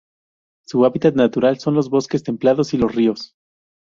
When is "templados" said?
2.23-2.73